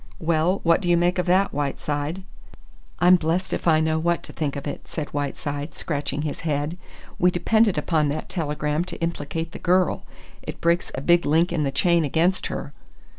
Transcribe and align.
"Well, 0.17 0.61
what 0.63 0.81
do 0.81 0.89
you 0.89 0.97
make 0.97 1.19
of 1.19 1.27
that, 1.27 1.53
Whiteside?" 1.53 2.23
"I'm 2.97 3.17
blest 3.17 3.53
if 3.53 3.67
I 3.67 3.79
know 3.79 3.99
what 3.99 4.23
to 4.23 4.33
think 4.33 4.55
of 4.55 4.65
it," 4.65 4.87
said 4.87 5.09
Whiteside, 5.13 5.75
scratching 5.75 6.23
his 6.23 6.39
head. 6.39 6.75
"We 7.19 7.29
depended 7.29 7.77
upon 7.77 8.09
that 8.09 8.27
telegram 8.27 8.83
to 8.85 8.99
implicate 8.99 9.51
the 9.51 9.59
girl. 9.59 10.03
It 10.41 10.59
breaks 10.59 10.91
a 10.95 11.01
big 11.01 11.23
link 11.27 11.53
in 11.53 11.61
the 11.65 11.71
chain 11.71 12.03
against 12.03 12.47
her." 12.47 12.73